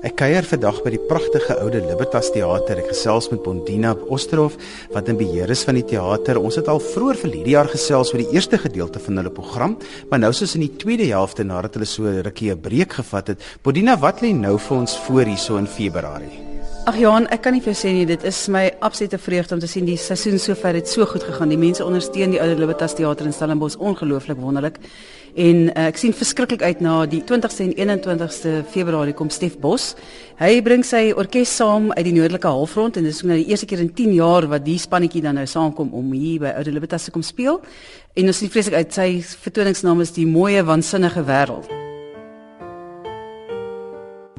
Ek 0.00 0.14
kuier 0.16 0.46
vandag 0.48 0.78
by 0.80 0.94
die 0.94 1.02
pragtige 1.10 1.58
oude 1.60 1.82
Libertas 1.84 2.30
Theater. 2.32 2.78
Ek 2.80 2.86
gesels 2.88 3.26
met 3.28 3.42
Bondina 3.44 3.90
Osterhof 4.08 4.54
wat 4.94 5.10
in 5.12 5.18
beheer 5.20 5.52
is 5.52 5.60
van 5.68 5.76
die 5.76 5.84
teater. 5.84 6.40
Ons 6.40 6.56
het 6.56 6.70
al 6.72 6.80
vroeër 6.80 7.20
vir 7.20 7.34
hierdie 7.34 7.52
jaar 7.52 7.68
gesels 7.68 8.14
oor 8.14 8.22
die 8.22 8.32
eerste 8.32 8.56
gedeelte 8.62 9.02
van 9.04 9.20
hulle 9.20 9.32
program, 9.36 9.76
maar 10.08 10.22
nou 10.24 10.32
soos 10.32 10.56
in 10.56 10.64
die 10.64 10.72
tweede 10.80 11.10
helfte 11.10 11.44
nadat 11.44 11.76
hulle 11.76 11.88
so 11.90 12.08
rukkie 12.08 12.48
'n 12.48 12.62
breek 12.64 12.96
gevat 12.96 13.28
het. 13.34 13.44
Bondina, 13.62 13.98
wat 14.00 14.22
lê 14.24 14.32
nou 14.32 14.56
vir 14.56 14.76
ons 14.78 14.96
voor 15.04 15.28
hierso 15.28 15.58
in 15.58 15.66
Februarie? 15.66 16.48
Ag 16.86 16.96
Johan, 16.96 17.26
ek 17.28 17.42
kan 17.42 17.52
nie 17.52 17.60
vir 17.60 17.74
sê 17.74 17.92
nie, 17.92 18.06
dit 18.06 18.24
is 18.24 18.48
my 18.48 18.72
absolute 18.80 19.18
vreugde 19.18 19.54
om 19.54 19.60
te 19.60 19.68
sien 19.68 19.84
die 19.84 19.98
seisoen 19.98 20.38
sover 20.38 20.74
het 20.74 20.88
so 20.88 21.04
goed 21.04 21.22
gegaan. 21.22 21.50
Die 21.52 21.58
mense 21.58 21.84
ondersteun 21.84 22.30
die 22.30 22.40
Oude 22.40 22.56
Libertas 22.56 22.94
Theater 22.94 23.26
in 23.26 23.32
Stellenbosch 23.32 23.76
ongelooflik 23.76 24.40
wonderlik. 24.40 24.78
En 25.34 25.68
uh, 25.68 25.86
ek 25.86 25.98
sien 26.00 26.14
verskriklik 26.16 26.62
uit 26.62 26.80
na 26.82 27.04
die 27.06 27.20
20ste 27.26 27.68
en 27.68 27.98
21ste 27.98 28.54
Februarie 28.72 29.14
kom 29.14 29.30
Stef 29.30 29.58
Bos. 29.62 29.94
Hy 30.40 30.60
bring 30.66 30.84
sy 30.86 31.10
orkes 31.12 31.52
saam 31.56 31.90
uit 31.92 32.04
die 32.08 32.14
noordelike 32.16 32.50
halfrond 32.50 32.96
en 32.98 33.06
is 33.06 33.22
nou 33.22 33.38
die 33.38 33.50
eerste 33.52 33.68
keer 33.70 33.84
in 33.84 33.92
10 33.94 34.16
jaar 34.18 34.48
wat 34.50 34.64
die 34.66 34.78
spannetjie 34.78 35.22
dan 35.22 35.38
nou 35.38 35.46
saamkom 35.46 35.92
om 35.94 36.14
hier 36.16 36.40
by 36.42 36.54
Oude 36.56 36.74
Libertas 36.74 37.06
te 37.06 37.14
kom 37.14 37.22
speel. 37.22 37.60
En 38.18 38.32
ons 38.32 38.42
sien 38.42 38.50
vreeslik 38.50 38.80
uit 38.80 38.96
sy 38.96 39.10
vertoningsnaam 39.44 40.02
is 40.02 40.16
die 40.16 40.26
mooie 40.26 40.64
waansinnige 40.66 41.22
wêreld 41.28 41.70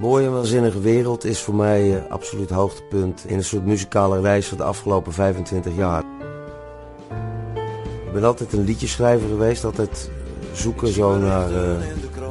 mooie 0.01 0.29
waanzinnige 0.29 0.79
wereld 0.79 1.23
is 1.25 1.41
voor 1.41 1.55
mij 1.55 1.89
uh, 1.89 2.09
absoluut 2.09 2.49
hoogtepunt 2.49 3.23
in 3.27 3.37
een 3.37 3.43
soort 3.43 3.65
muzikale 3.65 4.21
reis 4.21 4.47
van 4.47 4.57
de 4.57 4.63
afgelopen 4.63 5.13
25 5.13 5.75
jaar. 5.75 6.03
Ik 8.05 8.13
ben 8.13 8.23
altijd 8.23 8.53
een 8.53 8.63
liedjeschrijver 8.63 9.27
geweest, 9.27 9.63
altijd 9.63 10.09
zoeken 10.53 10.93
zo 10.93 11.17
naar 11.17 11.51
uh, 11.51 11.57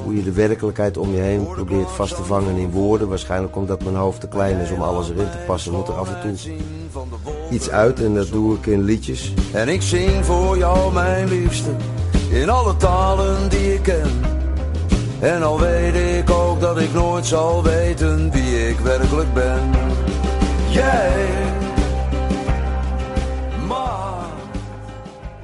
hoe 0.05 0.17
je 0.17 0.23
de 0.23 0.33
werkelijkheid 0.33 0.97
om 0.97 1.13
je 1.13 1.21
heen 1.21 1.47
probeert 1.47 1.91
vast 1.91 2.17
te 2.17 2.23
vangen 2.23 2.57
in 2.57 2.71
woorden. 2.71 3.09
Waarschijnlijk 3.09 3.57
omdat 3.57 3.83
mijn 3.83 3.97
hoofd 3.97 4.21
te 4.21 4.29
klein 4.29 4.59
is 4.59 4.71
om 4.71 4.83
alles 4.83 5.11
erin 5.11 5.31
te 5.31 5.39
passen, 5.47 5.73
moet 5.73 5.89
er 5.89 5.95
af 5.95 6.09
en 6.15 6.21
toe 6.21 6.53
iets 7.51 7.71
uit 7.71 8.03
en 8.03 8.15
dat 8.15 8.29
doe 8.29 8.57
ik 8.57 8.67
in 8.67 8.83
liedjes. 8.83 9.35
En 9.53 9.69
ik 9.69 9.83
zing 9.83 10.25
voor 10.25 10.57
jou 10.59 10.93
mijn 10.93 11.29
liefste, 11.29 11.71
in 12.31 12.51
alle 12.51 12.77
talen 12.77 13.49
die 13.49 13.75
ik 13.75 13.83
ken. 13.83 14.11
En 15.21 15.43
al 15.43 15.61
weet 15.61 15.95
ik 15.95 16.31
ook 16.31 16.61
dat 16.61 16.79
ik 16.79 16.93
nooit 16.93 17.27
zal 17.27 17.63
weten 17.63 18.31
wie 18.31 18.69
ik 18.69 18.79
werkelijk 18.79 19.35
ben. 19.35 19.40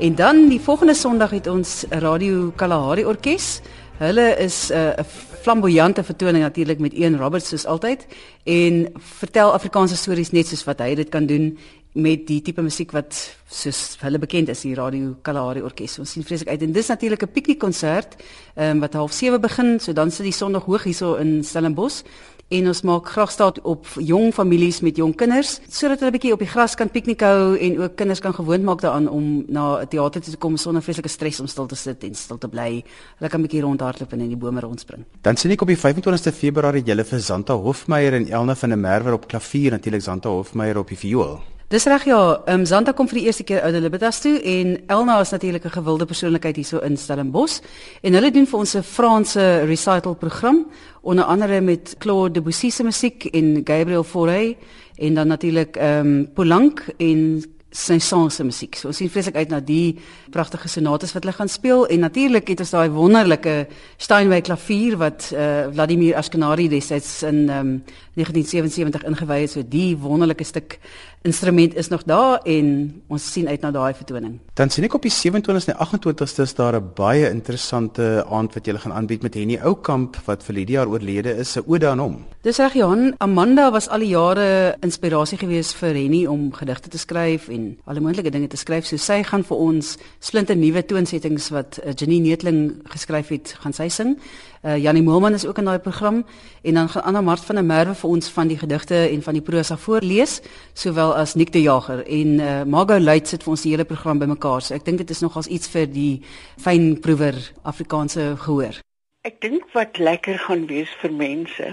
En 0.07 0.15
dan 0.15 0.49
die 0.49 0.61
volgende 0.61 0.95
Sondag 0.95 1.31
het 1.31 1.47
ons 1.51 1.85
Radio 1.89 2.53
Kalahari 2.55 3.03
Orkees. 3.05 3.61
Hulle 3.99 4.37
is 4.39 4.71
eh, 4.71 4.79
'n 4.79 5.01
uh, 5.01 5.05
flamboyante 5.43 6.05
vertoning 6.05 6.45
natuurlik 6.45 6.79
met 6.79 6.93
Ian 6.93 7.17
Roberts 7.17 7.49
soos 7.49 7.67
altyd 7.67 8.07
en 8.45 8.93
vertel 9.19 9.53
Afrikaanse 9.53 9.97
stories 9.97 10.31
net 10.31 10.47
soos 10.47 10.65
wat 10.65 10.79
hy 10.79 10.95
dit 10.95 11.09
kan 11.09 11.27
doen 11.27 11.59
met 11.97 12.27
die 12.29 12.43
tipe 12.45 12.63
musiek 12.63 12.93
wat 12.93 13.17
soos 13.49 13.97
hulle 14.03 14.21
bekend 14.21 14.51
is, 14.53 14.63
die 14.67 14.75
Radio 14.77 15.15
Kalahari 15.25 15.63
Orkees. 15.65 15.99
Ons 16.03 16.13
sien 16.13 16.25
vreeslik 16.27 16.51
uit 16.53 16.63
en 16.63 16.73
dis 16.73 16.89
natuurlik 16.93 17.23
'n 17.23 17.33
piknikkonsert 17.33 18.17
um, 18.57 18.81
wat 18.81 18.95
half 18.95 19.13
7 19.13 19.41
begin, 19.41 19.81
so 19.81 19.93
dan 19.93 20.11
sit 20.11 20.25
die 20.25 20.33
son 20.33 20.53
nog 20.53 20.65
hoog 20.65 20.85
hierso 20.85 21.15
in 21.15 21.45
Stellenbosch 21.45 22.03
en 22.49 22.69
ons 22.71 22.83
maak 22.87 23.09
graag 23.11 23.31
staat 23.31 23.59
op 23.67 23.87
jong 23.99 24.31
families 24.35 24.79
met 24.81 24.97
jong 24.97 25.17
kinders 25.19 25.57
sodat 25.69 25.99
hulle 25.99 26.11
'n 26.11 26.15
bietjie 26.15 26.33
op 26.33 26.39
die 26.39 26.49
gras 26.49 26.75
kan 26.75 26.89
piknik 26.89 27.21
hou 27.21 27.59
en 27.59 27.81
ook 27.81 27.97
kinders 27.97 28.21
kan 28.21 28.35
gewoond 28.35 28.63
maak 28.63 28.81
daaraan 28.81 29.09
om 29.09 29.45
na 29.49 29.81
'n 29.83 29.89
teater 29.89 30.21
te 30.21 30.37
kom 30.37 30.57
sonder 30.57 30.83
vreeslike 30.83 31.09
stres 31.09 31.41
om 31.41 31.47
stil 31.47 31.67
te 31.67 31.75
sit 31.75 32.05
en 32.05 32.15
stil 32.15 32.39
te 32.39 32.49
bly. 32.49 32.85
Hulle 33.19 33.31
kan 33.31 33.41
'n 33.41 33.43
bietjie 33.43 33.63
rondhardloop 33.63 34.13
en 34.13 34.21
in 34.21 34.29
die 34.29 34.37
bome 34.37 34.61
rondspring. 34.61 35.05
Dan 35.23 35.37
sien 35.37 35.51
ek 35.51 35.63
op 35.63 35.69
die 35.69 35.77
25ste 35.77 36.33
Februarie 36.33 36.83
julle 36.83 37.05
vir 37.05 37.21
Zanta 37.21 37.55
Hofmeyer 37.55 38.13
en 38.15 38.29
Elna 38.29 38.55
van 38.55 38.69
der 38.69 38.79
Merwe 38.79 39.13
op 39.13 39.27
klavier 39.27 39.71
natuurlik 39.71 40.03
Zanta 40.03 40.29
Hofmeyer 40.29 40.79
op 40.79 40.89
die 40.89 40.99
viool. 40.99 41.56
Dis 41.67 41.83
reg 41.91 42.05
ja, 42.07 42.43
ehm 42.47 42.61
um, 42.61 42.65
Zanta 42.65 42.93
kom 42.95 43.09
vir 43.11 43.19
die 43.19 43.25
eerste 43.27 43.43
keer 43.43 43.65
Oude 43.67 43.81
Libertas 43.83 44.21
toe 44.23 44.37
en 44.39 44.77
Elna 44.87 45.17
is 45.21 45.33
natuurlik 45.35 45.65
'n 45.65 45.75
gewilde 45.75 46.07
persoonlikheid 46.07 46.57
hierso 46.57 46.79
in 46.79 46.97
Stellenbosch 46.97 47.59
en 48.03 48.15
hulle 48.15 48.31
doen 48.31 48.47
vir 48.47 48.59
ons 48.59 48.77
'n 48.77 48.83
Franse 48.83 49.65
recital 49.67 50.15
program 50.15 50.67
onder 51.03 51.25
andere 51.25 51.61
met 51.61 51.97
Claude 51.99 52.33
Debussy 52.33 52.71
se 52.71 52.85
musiek 52.85 53.25
en 53.25 53.63
Gabriel 53.65 54.05
Fauré 54.05 54.57
en 54.97 55.15
dan 55.15 55.27
natuurlik 55.27 55.77
ehm 55.77 56.07
um, 56.07 56.33
Poulenc 56.35 56.85
en 56.99 57.43
Saint-Saëns 57.77 58.35
se 58.35 58.45
musiek. 58.45 58.77
So 58.79 58.89
ons 58.89 58.97
sien 58.97 59.11
vreeslik 59.11 59.37
uit 59.37 59.51
na 59.53 59.59
die 59.61 59.99
pragtige 60.33 60.69
sonates 60.69 61.13
wat 61.13 61.27
hulle 61.27 61.37
gaan 61.37 61.51
speel 61.51 61.85
en 61.93 62.01
natuurlik 62.07 62.49
het 62.49 62.63
ons 62.65 62.73
daai 62.73 62.89
wonderlike 62.95 63.57
Steinway 63.97 64.41
klavier 64.41 64.97
wat 64.97 65.33
eh 65.33 65.43
uh, 65.43 65.73
Vladimir 65.73 66.17
Ashkenazy 66.17 66.69
destyds 66.69 67.23
in 67.23 67.49
ehm 67.49 67.59
um, 67.59 67.83
1977 68.17 69.05
ingewy 69.05 69.41
het. 69.45 69.51
So 69.53 69.63
die 69.69 69.97
wonderlike 70.01 70.45
stuk 70.45 70.79
instrument 71.27 71.75
is 71.75 71.89
nog 71.89 72.05
daar 72.07 72.41
en 72.45 72.69
ons 73.13 73.33
sien 73.33 73.49
uit 73.49 73.61
na 73.61 73.71
daai 73.71 73.95
vertoning. 73.95 74.39
Dan 74.55 74.71
sien 74.71 74.87
ek 74.87 74.95
op 74.97 75.05
die 75.05 75.13
27ste 75.13 75.75
en 75.75 75.81
28ste 75.83 76.47
is 76.47 76.55
daar 76.55 76.77
'n 76.79 76.91
baie 76.95 77.29
interessante 77.31 78.25
aand 78.31 78.55
wat 78.55 78.67
jy 78.67 78.79
gaan 78.79 78.93
aanbied 78.93 79.23
met 79.23 79.35
Henny 79.35 79.59
Oukamp 79.59 80.17
wat 80.25 80.43
vir 80.43 80.55
die 80.55 80.67
jaar 80.67 80.89
oorlede 80.89 81.37
is, 81.37 81.53
se 81.53 81.63
ode 81.67 81.89
aan 81.89 81.99
hom. 81.99 82.25
Dis 82.43 82.59
reg 82.59 82.75
Johan, 82.75 83.15
Amanda 83.19 83.71
was 83.71 83.89
al 83.89 83.99
die 83.99 84.09
jare 84.09 84.77
inspirasie 84.81 85.39
gewees 85.39 85.75
vir 85.75 85.95
Henny 85.95 86.27
om 86.27 86.53
gedigte 86.53 86.89
te 86.89 86.99
skryf 86.99 87.49
en 87.49 87.79
alle 87.85 88.01
moontlike 88.01 88.31
dinge 88.31 88.49
te 88.49 88.57
skryf. 88.57 88.87
So 88.87 88.97
sy 88.97 89.23
gaan 89.23 89.45
vir 89.45 89.57
ons 89.57 89.97
splinte 90.21 90.55
nuwe 90.55 90.85
toonsettings 90.87 91.51
wat 91.51 91.79
uh, 91.85 91.93
Janine 91.93 92.29
Netling 92.29 92.83
geskryf 92.85 93.29
het, 93.29 93.57
gaan 93.61 93.73
sy 93.73 93.89
sing. 93.89 94.17
Uh, 94.63 94.77
Janie 94.77 95.03
Moelman 95.03 95.35
is 95.35 95.47
ook 95.47 95.59
in 95.59 95.65
daai 95.65 95.79
program 95.79 96.25
en 96.63 96.75
dan 96.75 96.89
gaan 96.89 97.03
Anna 97.03 97.21
Mart 97.21 97.45
van 97.45 97.55
der 97.55 97.65
Merwe 97.65 97.95
vir 98.07 98.15
ons 98.15 98.31
van 98.31 98.51
die 98.51 98.59
gedigte 98.59 98.99
en 99.11 99.23
van 99.23 99.35
die 99.35 99.45
prosa 99.45 99.77
voorlees, 99.81 100.39
sowel 100.79 101.15
as 101.19 101.35
Nick 101.35 101.53
de 101.53 101.65
Jager 101.65 102.05
en 102.07 102.39
uh, 102.39 102.63
Margot 102.65 103.03
Luit 103.03 103.27
sit 103.27 103.43
vir 103.43 103.55
ons 103.57 103.65
die 103.67 103.73
hele 103.75 103.87
program 103.89 104.21
bymekaar. 104.23 104.63
So 104.63 104.77
ek 104.77 104.87
dink 104.87 105.03
dit 105.03 105.11
is 105.11 105.23
nogals 105.25 105.51
iets 105.51 105.71
vir 105.73 105.89
die 105.91 106.23
fynproewer 106.63 107.39
Afrikaanse 107.67 108.35
gehoor. 108.45 108.79
Ek 109.27 109.41
dink 109.43 109.67
wat 109.75 109.99
lekker 109.99 110.39
gaan 110.45 110.69
wees 110.71 110.93
vir 111.01 111.11
mense, 111.11 111.73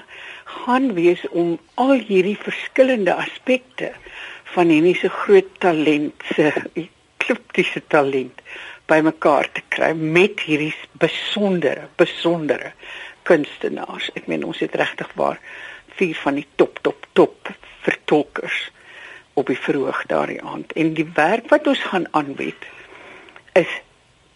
gaan 0.66 0.94
wees 0.98 1.22
om 1.38 1.60
al 1.78 2.00
hierdie 2.02 2.38
verskillende 2.42 3.14
aspekte 3.14 3.92
van 4.56 4.74
hierdie 4.74 4.98
se 4.98 5.12
groot 5.22 5.52
talent, 5.62 6.26
se 6.34 6.50
kliptiese 7.22 7.84
talent 7.94 8.42
bymekaar 8.90 9.48
te 9.54 9.62
kry 9.72 9.94
met 9.94 10.42
hierdie 10.44 10.74
besondere, 11.00 11.86
besondere 12.02 12.74
kunstenaars. 13.24 14.10
Ek 14.18 14.28
meen 14.28 14.46
ons 14.48 14.60
het 14.64 14.76
regtig 14.76 15.10
waar 15.20 15.40
vier 15.98 16.16
van 16.24 16.40
die 16.40 16.48
top 16.56 16.80
top 16.82 17.08
top 17.14 17.50
vertolkers 17.86 18.72
op 19.34 19.50
die 19.50 19.60
verhoog 19.60 20.04
daardie 20.10 20.42
aand 20.42 20.74
en 20.80 20.94
die 20.98 21.08
werk 21.18 21.50
wat 21.54 21.68
ons 21.68 21.82
gaan 21.90 22.08
aanbied 22.12 22.70
is 23.58 23.70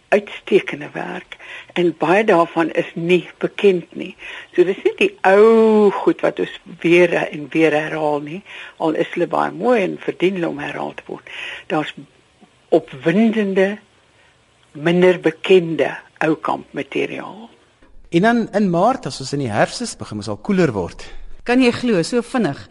uitstekende 0.08 0.88
werk 0.92 1.36
en 1.72 1.92
baie 1.98 2.24
daarvan 2.24 2.70
is 2.70 2.88
nie 2.94 3.28
bekend 3.38 3.94
nie. 3.94 4.14
So 4.54 4.64
dis 4.64 4.80
nie 4.84 4.94
die 4.98 5.10
ou 5.28 5.90
goed 5.92 6.24
wat 6.24 6.40
ons 6.40 6.54
weer 6.80 7.12
en 7.20 7.48
weer 7.52 7.76
herhaal 7.76 8.24
nie, 8.24 8.40
al 8.78 8.96
is 8.96 9.10
hulle 9.14 9.28
baie 9.30 9.52
mooi 9.52 9.82
en 9.82 9.98
verdien 10.00 10.40
om 10.48 10.62
herhaal 10.62 10.94
te 10.96 11.04
word. 11.10 11.28
Daar's 11.68 11.92
opwindende 12.74 13.76
minder 14.72 15.20
bekende 15.20 15.92
ou 16.24 16.34
kamp 16.34 16.72
materiaal. 16.76 17.48
En 18.08 18.22
dan 18.22 18.48
in 18.52 18.70
Maart 18.70 19.06
as 19.06 19.20
ons 19.20 19.34
in 19.36 19.42
die 19.44 19.50
herfs 19.52 19.82
is, 19.84 19.96
begin 20.00 20.22
ons 20.22 20.30
al 20.32 20.38
koeler 20.40 20.70
word. 20.72 21.02
Kan 21.44 21.60
jy 21.60 21.68
glo 21.76 22.00
so 22.00 22.22
vinnig? 22.24 22.62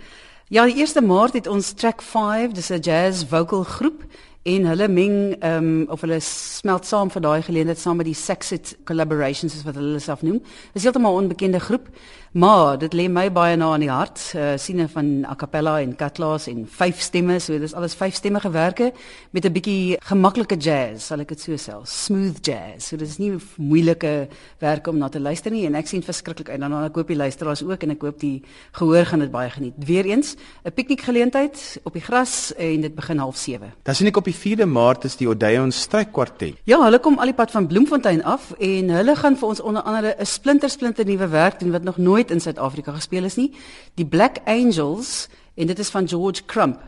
Ja, 0.49 0.63
die 0.65 0.81
1 0.81 1.05
Maart 1.05 1.35
het 1.37 1.49
ons 1.51 1.75
Track 1.77 2.01
5, 2.01 2.55
dis 2.57 2.71
'n 2.71 2.81
jazz 2.81 3.21
vocal 3.29 3.63
groep 3.63 4.01
en 4.47 4.67
hulle 4.69 4.87
meng 4.87 5.17
ehm 5.39 5.65
um, 5.65 5.87
of 5.91 6.01
hulle 6.05 6.19
smelt 6.23 6.85
saam 6.87 7.09
vir 7.11 7.23
daai 7.25 7.41
geleentheid 7.43 7.79
saam 7.79 7.97
met 7.99 8.07
die 8.07 8.15
Sexit 8.15 8.77
Collaborations 8.87 9.55
is 9.57 9.65
wat 9.67 9.75
hulle 9.75 9.99
self 9.99 10.23
noem. 10.23 10.39
Dis 10.73 10.87
heeltemal 10.87 11.17
'n 11.17 11.23
onbekende 11.23 11.59
groep. 11.59 11.89
Maar 12.37 12.75
dit 12.77 12.93
lê 12.93 13.07
my 13.09 13.31
baie 13.33 13.55
na 13.57 13.71
in 13.73 13.81
die 13.85 13.89
hart. 13.89 14.19
Uh, 14.35 14.51
siene 14.61 14.85
van 14.91 15.25
a 15.25 15.33
cappella 15.35 15.79
en 15.81 15.95
cutlass 15.95 16.45
en 16.51 16.67
vyf 16.69 16.99
stemme, 17.01 17.39
so 17.39 17.57
dis 17.57 17.73
alles 17.73 17.95
vyf 17.97 18.13
stemmige 18.13 18.51
werke 18.53 18.91
met 19.31 19.45
'n 19.45 19.51
bietjie 19.51 19.97
gemaklike 19.99 20.57
jazz, 20.57 21.03
sal 21.03 21.19
ek 21.19 21.29
dit 21.29 21.39
so 21.39 21.53
sê. 21.53 21.73
Smooth 21.83 22.45
jazz. 22.45 22.85
So 22.87 22.97
dis 22.97 23.17
nie 23.17 23.33
moeilike 23.57 24.27
werk 24.59 24.87
om 24.87 24.97
na 24.97 25.09
te 25.09 25.19
luister 25.19 25.51
nie 25.51 25.65
en 25.65 25.75
ek 25.75 25.87
sien 25.87 26.03
verskriklik 26.03 26.49
uit 26.49 26.59
daarna. 26.59 26.85
Ek 26.85 26.95
hoop 26.95 27.07
die 27.07 27.15
luisteraars 27.15 27.63
ook 27.63 27.83
en 27.83 27.91
ek 27.91 28.01
hoop 28.01 28.19
die 28.19 28.43
gehoor 28.71 29.05
gaan 29.05 29.19
dit 29.19 29.31
baie 29.31 29.49
geniet. 29.49 29.73
Weereens 29.77 30.35
'n 30.63 30.71
piknikgeleentheid 30.71 31.79
op 31.83 31.93
die 31.93 32.01
gras 32.01 32.53
en 32.55 32.81
dit 32.81 32.95
begin 32.95 33.19
07:30. 33.19 33.73
Dan 33.83 33.95
sien 33.95 34.07
ek 34.07 34.17
op 34.17 34.25
die 34.25 34.33
4de 34.37 34.65
Maart 34.65 35.03
is 35.03 35.17
die 35.17 35.27
Odeon 35.27 35.71
Strykkwartet. 35.71 36.59
Ja, 36.69 36.77
hulle 36.83 36.99
kom 36.99 37.17
al 37.19 37.31
die 37.31 37.37
pad 37.37 37.51
van 37.51 37.67
Bloemfontein 37.67 38.23
af 38.23 38.51
en 38.59 38.89
hulle 38.93 39.15
gaan 39.15 39.37
vir 39.37 39.47
ons 39.47 39.61
onder 39.61 39.81
andere 39.81 40.15
'n 40.19 40.25
splinter 40.25 40.69
splinter 40.69 41.05
nuwe 41.05 41.27
werk 41.27 41.59
doen 41.59 41.71
wat 41.71 41.83
nog 41.83 41.97
nooit 41.97 42.31
in 42.31 42.41
Suid-Afrika 42.41 42.91
gespeel 42.91 43.23
is 43.23 43.35
nie. 43.35 43.51
Die 43.95 44.05
Black 44.05 44.37
Angels 44.45 45.27
en 45.55 45.67
dit 45.67 45.79
is 45.79 45.89
van 45.89 46.07
George 46.07 46.45
Crump. 46.45 46.79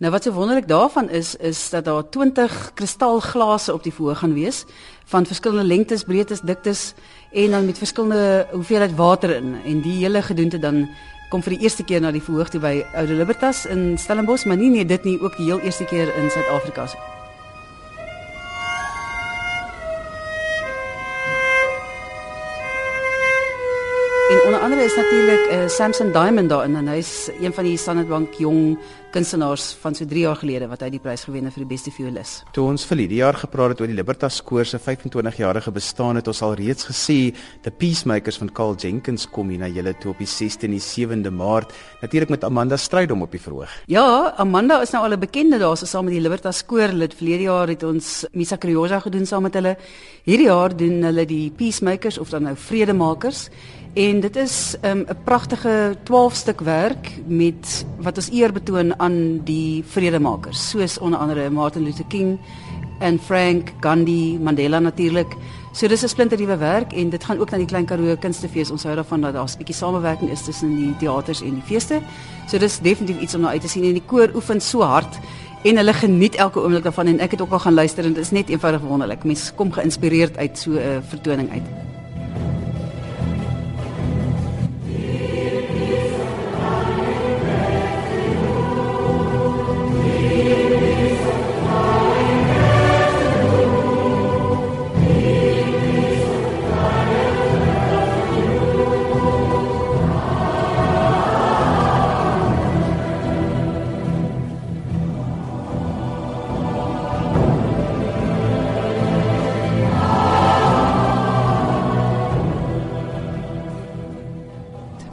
Nou 0.00 0.12
wat 0.12 0.22
so 0.22 0.32
wonderlik 0.32 0.68
daarvan 0.68 1.10
is 1.10 1.34
is 1.36 1.70
dat 1.70 1.84
daar 1.84 2.08
20 2.08 2.70
kristalglase 2.74 3.72
op 3.72 3.82
die 3.82 3.92
verhoog 3.92 4.18
gaan 4.18 4.34
wees 4.34 4.64
van 5.04 5.26
verskillende 5.26 5.64
lengtes, 5.64 6.04
breedtes, 6.04 6.40
diktes 6.40 6.94
en 7.32 7.50
dan 7.50 7.66
met 7.66 7.78
verskillende 7.78 8.46
hoeveelheid 8.52 8.94
water 8.96 9.36
in 9.36 9.56
en 9.64 9.80
die 9.80 9.98
hele 10.04 10.22
gedoente 10.22 10.58
dan 10.58 10.88
kom 11.30 11.44
vir 11.46 11.54
die 11.54 11.62
eerste 11.68 11.86
keer 11.86 12.02
na 12.02 12.10
die 12.10 12.22
verhoog 12.22 12.50
toe 12.50 12.60
by 12.62 12.80
Oude 12.98 13.14
Libertas 13.14 13.62
in 13.70 13.94
Stellenbosch, 13.98 14.48
maar 14.50 14.58
nie 14.58 14.72
net 14.74 14.90
dit 14.90 15.06
nie, 15.06 15.16
ook 15.22 15.38
die 15.38 15.46
heel 15.46 15.62
eerste 15.62 15.86
keer 15.86 16.10
in 16.18 16.30
Suid-Afrika. 16.30 16.90
Andere 24.80 24.96
is 24.96 25.04
natuurlik 25.04 25.50
uh, 25.52 25.68
Samson 25.68 26.08
Diamond 26.12 26.48
daarin 26.48 26.76
en 26.80 26.86
hy's 26.88 27.28
een 27.36 27.52
van 27.52 27.66
die 27.68 27.76
Standard 27.76 28.08
Bank 28.08 28.38
jong 28.40 28.78
kunstenaars 29.12 29.74
van 29.82 29.92
so 29.92 30.06
3 30.08 30.22
jaar 30.22 30.38
gelede 30.40 30.68
wat 30.70 30.80
hy 30.80 30.88
die 30.94 31.00
prys 31.02 31.26
gewen 31.26 31.44
het 31.44 31.52
vir 31.52 31.66
die 31.66 31.72
beste 31.74 31.90
violis. 31.92 32.30
Toe 32.56 32.64
ons 32.70 32.86
vir 32.88 33.02
die 33.02 33.18
jaar 33.18 33.36
gepraat 33.36 33.74
het 33.74 33.82
oor 33.82 33.90
die 33.90 33.96
Libertas 33.98 34.38
koor 34.40 34.64
se 34.64 34.78
25-jarige 34.80 35.72
bestaan 35.76 36.16
het 36.16 36.30
ons 36.32 36.40
al 36.46 36.54
reeds 36.56 36.88
gesê 36.88 37.18
the 37.66 37.72
Peacemakers 37.74 38.38
van 38.40 38.48
Carl 38.56 38.72
Jenkins 38.80 39.26
kom 39.28 39.50
hier 39.52 39.60
na 39.60 39.68
julle 39.68 39.92
toe 40.00 40.14
op 40.14 40.22
die 40.22 40.30
6de 40.30 40.70
en 40.70 40.78
die 40.78 40.80
7de 40.80 41.34
Maart 41.42 41.74
natuurlik 42.00 42.32
met 42.32 42.46
Amanda 42.48 42.78
Strydom 42.80 43.26
op 43.26 43.36
die 43.36 43.42
verhoog. 43.42 43.74
Ja, 43.92 44.32
Amanda 44.40 44.80
is 44.80 44.94
nou 44.96 45.04
al 45.04 45.12
'n 45.12 45.20
bekende 45.20 45.58
daar 45.58 45.76
so 45.76 45.84
saam 45.84 46.06
met 46.08 46.14
die 46.14 46.22
Libertas 46.22 46.64
koor. 46.64 46.88
Lid 46.88 47.12
verlede 47.12 47.52
jaar 47.52 47.68
het 47.68 47.82
ons 47.82 48.24
Misa 48.32 48.56
Criosa 48.56 49.00
gedoen 49.00 49.26
saam 49.26 49.42
met 49.42 49.54
hulle. 49.54 49.76
Hierdie 50.24 50.48
jaar 50.48 50.76
doen 50.76 51.02
hulle 51.02 51.26
die 51.26 51.50
Peacemakers 51.50 52.18
of 52.18 52.30
dan 52.30 52.42
nou 52.42 52.56
Vredemakers. 52.56 53.50
En 53.92 54.20
dit 54.20 54.36
is 54.36 54.76
'n 54.80 54.86
um, 54.86 55.06
pragtige 55.24 55.96
12 56.02 56.34
stuk 56.34 56.60
werk 56.60 57.20
met 57.26 57.86
wat 58.00 58.16
ons 58.16 58.30
eer 58.30 58.52
betoon 58.52 59.00
aan 59.00 59.40
die 59.44 59.84
vredemakers, 59.86 60.68
soos 60.68 60.98
onder 60.98 61.18
andere 61.18 61.50
Martin 61.50 61.82
Luther 61.82 62.04
King 62.08 62.38
en 62.98 63.18
Frank 63.18 63.72
Gandhi, 63.80 64.38
Mandela 64.38 64.78
natuurlik. 64.78 65.36
So 65.72 65.88
dis 65.88 66.02
'n 66.02 66.08
splinternuwe 66.08 66.56
werk 66.56 66.92
en 66.92 67.10
dit 67.10 67.24
gaan 67.24 67.38
ook 67.38 67.50
na 67.50 67.56
die 67.56 67.66
Klein 67.66 67.84
Karoo 67.84 68.16
Kunstefees. 68.16 68.70
Ons 68.70 68.82
hou 68.82 68.94
daarvan 68.94 69.20
dat 69.20 69.32
daar 69.32 69.44
'n 69.44 69.58
bietjie 69.58 69.74
samewerking 69.74 70.30
is 70.30 70.42
tussen 70.42 70.76
die 70.76 70.96
teaters 70.96 71.40
en 71.42 71.54
die 71.54 71.62
feeste. 71.62 72.00
So 72.48 72.58
dis 72.58 72.78
definitief 72.78 73.20
iets 73.20 73.34
om 73.34 73.40
na 73.40 73.48
uit 73.48 73.60
te 73.60 73.68
sien 73.68 73.84
en 73.84 73.92
die 73.92 74.06
koor 74.06 74.30
oefen 74.34 74.60
so 74.60 74.82
hard 74.82 75.18
en 75.62 75.76
hulle 75.76 75.92
geniet 75.92 76.34
elke 76.34 76.60
oomblik 76.60 76.82
daarvan 76.82 77.06
en 77.06 77.20
ek 77.20 77.30
het 77.30 77.40
ook 77.40 77.52
al 77.52 77.58
gaan 77.58 77.74
luister 77.74 78.04
en 78.04 78.12
dit 78.12 78.22
is 78.22 78.30
net 78.30 78.48
eenvoudig 78.48 78.80
wonderlik. 78.80 79.24
Mense 79.24 79.52
kom 79.54 79.72
geïnspireerd 79.72 80.36
uit 80.36 80.58
so 80.58 80.70
'n 80.70 81.02
vertoning 81.08 81.50
uit. 81.50 81.89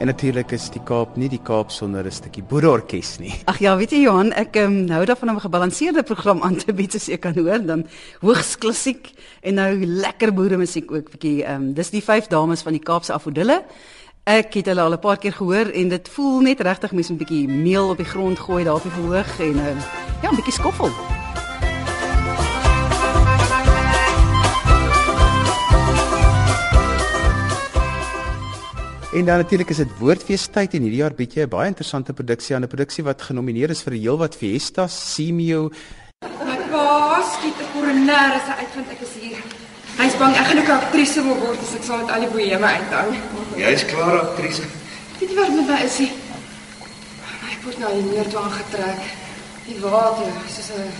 Natuurlik 0.06 0.52
is 0.54 0.68
die 0.70 0.82
Kaap 0.86 1.16
nie 1.18 1.28
die 1.28 1.40
Kaap 1.42 1.72
sonder 1.74 2.06
'n 2.06 2.10
stukkie 2.10 2.42
boereorkes 2.42 3.18
nie. 3.18 3.34
Ag 3.50 3.58
ja, 3.58 3.76
weet 3.76 3.90
jy 3.90 4.02
Johan, 4.04 4.32
ek 4.32 4.56
um, 4.56 4.88
hou 4.88 5.04
daarvan 5.04 5.30
om 5.30 5.36
'n 5.36 5.40
gebalanseerde 5.40 6.02
program 6.02 6.42
aan 6.42 6.56
te 6.56 6.72
bied 6.72 6.94
as 6.94 7.08
jy 7.08 7.18
kan 7.18 7.34
hoor, 7.34 7.58
dan 7.58 7.86
hoogs 8.20 8.56
klassiek 8.58 9.10
en 9.42 9.54
nou 9.54 9.86
lekker 9.86 10.32
boere 10.32 10.56
musiek 10.56 10.90
ook 10.92 11.10
bietjie. 11.10 11.42
Ehm 11.44 11.62
um, 11.62 11.74
dis 11.74 11.90
die 11.90 12.02
vyf 12.02 12.26
dames 12.28 12.62
van 12.62 12.72
die 12.72 12.82
Kaapse 12.82 13.12
Afodille. 13.12 13.64
Ek 14.24 14.54
het 14.54 14.66
hulle 14.66 14.80
al 14.80 14.92
'n 14.92 15.00
paar 15.00 15.18
keer 15.18 15.32
gehoor 15.32 15.66
en 15.74 15.88
dit 15.88 16.08
voel 16.08 16.40
net 16.40 16.60
regtig 16.60 16.92
mens 16.92 17.10
'n 17.10 17.16
bietjie 17.16 17.48
meel 17.48 17.90
op 17.90 17.96
die 17.96 18.06
grond 18.06 18.38
gooi 18.38 18.64
daar 18.64 18.76
op 18.76 18.82
die 18.82 18.92
verhoog 18.92 19.40
en 19.40 19.56
uh, 19.56 19.82
ja, 20.22 20.30
'n 20.30 20.36
bietjie 20.36 20.54
skoffel. 20.54 20.90
En 29.12 29.24
dan 29.24 29.36
natuurlik 29.36 29.70
is 29.70 29.76
dit 29.76 29.98
Woordfeestyd 29.98 30.74
en 30.76 30.82
hierdie 30.84 31.00
jaar 31.00 31.14
bied 31.16 31.32
jy 31.32 31.46
'n 31.46 31.48
baie 31.48 31.68
interessante 31.68 32.12
produksie 32.12 32.54
aan 32.54 32.64
'n 32.64 32.68
produksie 32.68 33.04
wat 33.04 33.22
genomineer 33.22 33.70
is 33.70 33.80
vir 33.82 33.92
heelwat 33.92 34.34
Fiestas, 34.36 35.14
Simio. 35.14 35.70
My 36.44 36.58
pa 36.68 37.24
skiet 37.32 37.56
'n 37.56 37.72
koroner 37.72 38.32
as 38.36 38.46
hy 38.50 38.56
uitvind 38.64 38.90
ek 38.90 39.00
is 39.00 39.14
hier. 39.20 39.38
Hy's 39.96 40.16
bang 40.18 40.34
ek 40.36 40.46
gaan 40.46 40.58
ook 40.58 40.68
'n 40.68 40.80
aktrise 40.84 41.22
wil 41.22 41.36
word 41.36 41.58
as 41.58 41.74
ek 41.74 41.84
saam 41.84 42.00
met 42.00 42.10
al 42.10 42.20
die 42.20 42.28
boheme 42.28 42.66
uithou. 42.66 43.14
Jy's 43.56 43.84
klaar 43.86 44.20
aktrise. 44.20 44.62
Weet 45.18 45.30
jy 45.30 45.36
wat 45.36 45.54
met 45.56 45.66
my 45.66 45.84
is? 45.84 45.98
Hy? 45.98 46.10
My 47.42 47.54
word 47.64 47.78
nou 47.78 47.92
hier 48.12 48.28
toe 48.28 48.40
aangetrek. 48.40 49.02
Die 49.66 49.80
water, 49.80 50.32
soos 50.54 50.70
'n 50.70 50.92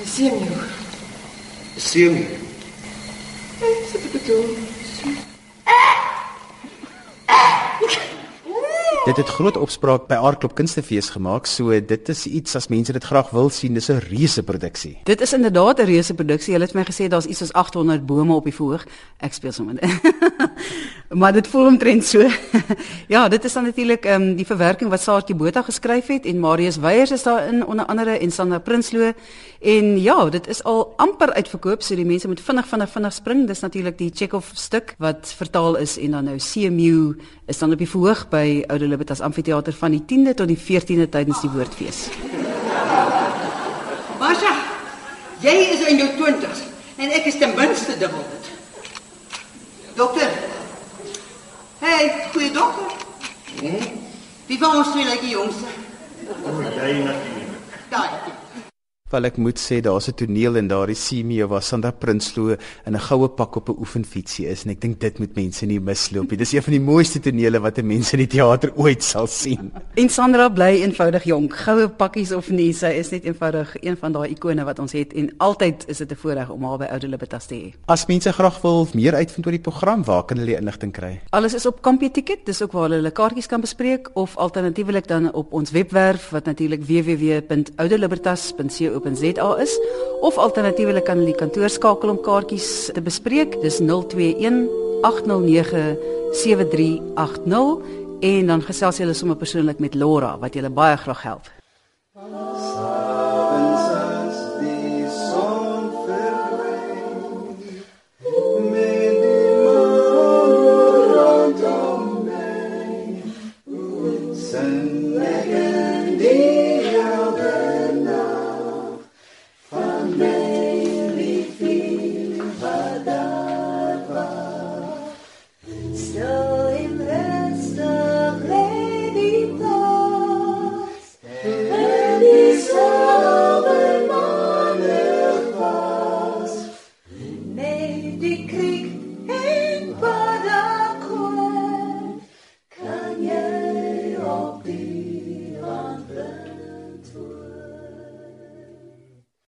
'n 0.00 0.06
Simio. 0.06 0.64
Simio. 1.76 2.26
Ek 3.60 3.84
sê 3.90 4.00
dit 4.00 4.24
toe. 4.24 4.81
Dit 9.02 9.16
het 9.16 9.28
groot 9.28 9.56
opspraak 9.58 10.04
by 10.06 10.14
Aardklop 10.14 10.52
Kunstefees 10.54 11.08
gemaak, 11.10 11.48
so 11.50 11.74
dit 11.74 12.10
is 12.12 12.20
iets 12.30 12.54
as 12.54 12.68
mense 12.70 12.94
dit 12.94 13.02
graag 13.02 13.32
wil 13.34 13.48
sien, 13.50 13.74
dis 13.74 13.90
'n 13.90 13.98
reuse 13.98 14.42
produksie. 14.42 15.00
Dit 15.04 15.20
is 15.20 15.32
inderdaad 15.32 15.80
'n 15.80 15.86
reuse 15.86 16.14
produksie. 16.14 16.52
Hulle 16.52 16.64
het 16.64 16.74
my 16.74 16.84
gesê 16.84 17.08
daar's 17.08 17.26
iets 17.26 17.38
soos 17.38 17.52
800 17.52 18.06
bome 18.06 18.34
op 18.34 18.44
die 18.44 18.54
verhoog. 18.54 18.86
Ek 19.18 19.32
speel 19.32 19.52
sommer. 19.52 19.74
maar 21.20 21.32
dit 21.32 21.46
voel 21.46 21.66
omtrent 21.66 22.04
so. 22.04 22.28
ja, 23.14 23.28
dit 23.28 23.44
is 23.44 23.52
dan 23.52 23.64
natuurlik 23.64 24.04
ehm 24.04 24.22
um, 24.22 24.36
die 24.36 24.46
verwerking 24.46 24.90
wat 24.90 25.00
Saartjie 25.00 25.36
Botha 25.36 25.62
geskryf 25.62 26.06
het 26.06 26.26
en 26.26 26.38
Marius 26.40 26.76
Weyers 26.76 27.10
is 27.10 27.22
daarin 27.22 27.66
onder 27.66 27.86
andere 27.86 28.18
en 28.18 28.30
Sandra 28.30 28.58
Prinsloo 28.58 29.12
en 29.60 30.00
ja, 30.00 30.28
dit 30.28 30.46
is 30.46 30.62
al 30.62 30.94
amper 30.96 31.32
uitverkoop, 31.32 31.82
so 31.82 31.94
die 31.94 32.04
mense 32.04 32.28
moet 32.28 32.40
vinnig 32.40 32.66
vinnig 32.66 32.90
vinnig 32.90 33.12
spring. 33.12 33.46
Dis 33.46 33.60
natuurlik 33.60 33.98
die 33.98 34.10
Chekhov 34.14 34.50
stuk 34.54 34.94
wat 34.98 35.34
vertaal 35.36 35.76
is 35.76 35.98
en 35.98 36.10
dan 36.10 36.24
nou 36.24 36.36
CMU 36.36 37.14
is 37.46 37.58
dan 37.58 37.72
op 37.72 37.78
die 37.78 37.88
verhoog 37.88 38.28
by 38.28 38.64
Oude 38.68 38.91
Libertas 38.92 39.24
Amfitheater 39.24 39.74
van 39.80 39.96
die 39.96 40.04
10de 40.12 40.36
tot 40.36 40.52
die 40.52 40.58
14de 40.60 41.08
tydens 41.08 41.40
die 41.42 41.50
Woordfees. 41.50 42.04
Basha, 44.20 44.54
jy 45.42 45.56
is 45.72 45.84
in 45.90 46.04
jou 46.04 46.10
20s 46.20 46.66
en 47.02 47.18
ek 47.18 47.32
is 47.32 47.40
ten 47.40 47.56
minste 47.58 47.96
dubbel 47.98 48.24
dit. 48.30 48.50
Dokter, 49.96 50.30
Hey, 51.82 52.28
goeie 52.32 52.50
dokter. 52.50 52.92
Hm? 53.60 53.76
Wie 54.46 54.58
van 54.58 54.76
ons 54.76 54.90
twee 54.94 55.04
lyk 55.04 55.20
die 55.20 55.32
jongste? 55.34 55.66
O, 56.46 56.60
jy 56.62 56.92
natuurlik. 57.02 57.56
Daai. 57.90 58.61
Wel 59.12 59.28
ek 59.28 59.36
moet 59.36 59.58
sê 59.60 59.82
daar's 59.84 60.08
'n 60.08 60.16
toneel 60.16 60.56
in 60.56 60.68
daardie 60.68 60.96
Simeo 60.96 61.46
waar 61.48 61.62
Sandra 61.62 61.90
Prinsloo 61.90 62.56
in 62.86 62.94
'n 62.94 62.98
goue 62.98 63.28
pak 63.28 63.56
op 63.56 63.68
'n 63.68 63.76
oefenfietsie 63.78 64.46
is 64.46 64.64
en 64.64 64.70
ek 64.70 64.80
dink 64.80 65.00
dit 65.00 65.18
moet 65.18 65.36
mense 65.36 65.66
nie 65.66 65.80
misloop 65.80 66.30
nie. 66.30 66.38
Dis 66.38 66.52
een 66.52 66.62
van 66.62 66.72
die 66.72 66.80
mooiste 66.80 67.20
tonele 67.20 67.60
wat 67.60 67.78
'n 67.78 67.86
mens 67.86 68.12
in 68.12 68.18
die 68.18 68.26
teater 68.26 68.72
ooit 68.74 69.02
sal 69.02 69.26
sien. 69.26 69.70
En 69.96 70.08
Sandra 70.08 70.48
bly 70.48 70.80
eenvoudig 70.80 71.24
jonk. 71.24 71.54
Goue 71.54 71.88
pakkies 71.88 72.32
of 72.32 72.50
nie, 72.50 72.72
sy 72.72 72.86
is 72.86 73.10
net 73.10 73.24
eenvoudig 73.24 73.76
een 73.82 73.96
van 73.96 74.12
daai 74.12 74.30
ikone 74.30 74.64
wat 74.64 74.78
ons 74.78 74.92
het 74.92 75.12
en 75.12 75.34
altyd 75.36 75.84
is 75.88 75.98
dit 75.98 76.10
'n 76.10 76.16
voorreg 76.16 76.48
om 76.48 76.64
haar 76.64 76.78
by 76.78 76.84
Oude 76.84 77.08
Libertas 77.08 77.46
te 77.46 77.54
hê. 77.54 77.72
As 77.86 78.06
mense 78.06 78.32
graag 78.32 78.62
wil 78.62 78.88
meer 78.94 79.14
uitvind 79.14 79.46
oor 79.46 79.52
die 79.52 79.60
program, 79.60 80.04
waar 80.04 80.24
kan 80.24 80.38
hulle 80.38 80.56
inligting 80.56 80.92
kry? 80.92 81.20
Alles 81.30 81.54
is 81.54 81.66
op 81.66 81.82
Kampie 81.82 82.10
Ticket, 82.10 82.46
dis 82.46 82.62
ook 82.62 82.72
waar 82.72 82.82
hulle 82.82 82.94
hulle 82.94 83.10
kaartjies 83.10 83.46
kan 83.46 83.60
bespreek 83.60 84.10
of 84.14 84.36
alternatiefelik 84.36 85.06
dan 85.06 85.32
op 85.32 85.52
ons 85.52 85.70
webwerf 85.70 86.30
wat 86.30 86.44
natuurlik 86.44 86.84
www.oudelibertas.co 86.84 89.01
www.rsg.co.za 89.02 89.56
is 89.62 89.78
of 90.20 90.38
alternatiefelik 90.38 91.04
kan 91.04 91.18
hulle 91.18 91.34
kantoor 91.34 91.68
skakel 91.68 92.10
om 92.10 92.20
kaartjies 92.22 92.90
te 92.94 93.02
bespreek. 93.02 93.58
Dis 93.62 93.80
021 93.80 94.68
809 95.02 95.98
7380 96.32 97.82
en 98.22 98.46
dan 98.46 98.62
gesels 98.62 99.02
hulle 99.02 99.14
sommer 99.14 99.36
persoonlik 99.36 99.82
met 99.82 99.94
Laura 99.94 100.36
wat 100.38 100.54
julle 100.54 100.70
baie 100.70 100.96
graag 100.96 101.22
help. 101.22 101.61